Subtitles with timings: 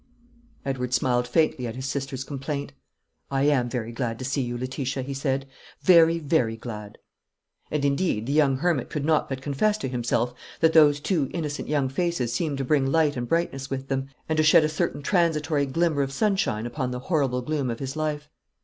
[0.65, 2.73] Edward smiled faintly at his sister's complaint.
[3.29, 5.45] "I am very glad to see you, Letitia," he said;
[5.83, 6.97] "very, very glad."
[7.69, 11.67] And indeed the young hermit could not but confess to himself that those two innocent
[11.69, 15.03] young faces seemed to bring light and brightness with them, and to shed a certain
[15.03, 18.27] transitory glimmer of sunshine upon the horrible gloom of his life.